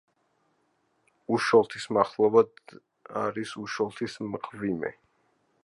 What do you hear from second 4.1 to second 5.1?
მღვიმე.